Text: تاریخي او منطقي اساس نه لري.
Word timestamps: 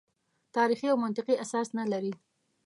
تاریخي 0.55 0.87
او 0.91 0.97
منطقي 1.05 1.35
اساس 1.45 1.67
نه 1.77 1.83
لري. 1.91 2.13